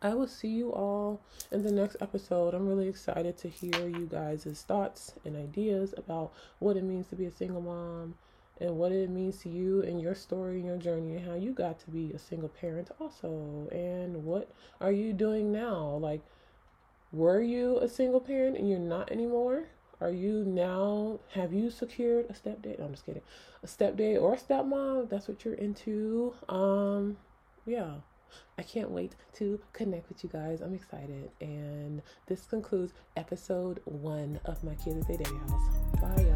I 0.02 0.14
will 0.14 0.28
see 0.28 0.50
you 0.50 0.72
all 0.72 1.22
in 1.52 1.64
the 1.64 1.72
next 1.72 1.98
episode. 2.00 2.54
I'm 2.54 2.68
really 2.68 2.88
excited 2.88 3.38
to 3.40 3.50
hear 3.50 3.88
you 3.88 4.08
guys' 4.12 4.64
thoughts 4.68 5.14
and 5.26 5.36
ideas 5.36 5.94
about 5.98 6.32
what 6.60 6.78
it 6.78 6.84
means 6.84 7.08
to 7.08 7.16
be 7.16 7.26
a 7.26 7.32
single 7.32 7.62
mom 7.62 8.16
and 8.62 8.78
what 8.78 8.92
it 8.92 9.10
means 9.10 9.40
to 9.40 9.50
you 9.50 9.82
and 9.82 10.00
your 10.00 10.14
story 10.14 10.58
and 10.58 10.66
your 10.66 10.78
journey 10.78 11.16
and 11.16 11.26
how 11.26 11.36
you 11.36 11.54
got 11.54 11.80
to 11.80 11.90
be 11.90 12.12
a 12.12 12.20
single 12.20 12.50
parent 12.50 12.92
also. 13.00 13.68
And 13.72 14.24
what 14.24 14.52
are 14.80 14.92
you 14.92 15.14
doing 15.14 15.52
now? 15.52 15.98
Like 16.00 16.22
were 17.14 17.42
you 17.42 17.78
a 17.78 17.88
single 17.88 18.20
parent 18.20 18.58
and 18.58 18.68
you're 18.68 18.80
not 18.80 19.12
anymore 19.12 19.66
are 20.02 20.12
you 20.12 20.44
now, 20.46 21.20
have 21.32 21.54
you 21.54 21.70
secured 21.70 22.26
a 22.30 22.34
step 22.34 22.62
date? 22.62 22.80
No, 22.80 22.86
I'm 22.86 22.92
just 22.92 23.06
kidding. 23.06 23.22
A 23.64 23.68
step 23.68 23.96
date 23.96 24.18
or 24.18 24.34
a 24.34 24.38
stepmom, 24.38 25.10
that's 25.10 25.28
what 25.28 25.46
you're 25.46 25.54
into. 25.54 26.34
Um, 26.50 27.18
yeah. 27.66 27.96
I 28.58 28.64
can't 28.64 28.90
wait 28.90 29.16
to 29.36 29.60
connect 29.74 30.10
with 30.10 30.24
you 30.24 30.30
guys. 30.30 30.62
I'm 30.62 30.74
excited. 30.74 31.30
And 31.40 32.02
this 32.28 32.46
concludes 32.46 32.94
episode 33.16 33.80
one 33.86 34.40
of 34.46 34.64
My 34.64 34.76
Kids 34.76 35.06
They 35.08 35.18
Daddy 35.18 35.36
House. 35.36 36.02
Bye. 36.02 36.33